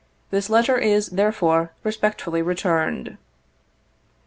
This 0.31 0.49
letter 0.49 0.79
is, 0.79 1.09
therefore, 1.09 1.73
respectfully 1.83 2.41
returned." 2.41 3.19